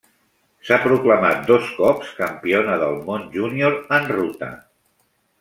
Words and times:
S'ha 0.69 0.77
proclamat 0.85 1.43
dos 1.51 1.67
cops 1.81 2.15
campiona 2.21 2.79
del 2.85 2.97
món 3.11 3.29
júnior 3.37 3.79
en 4.01 4.11
ruta. 4.17 4.51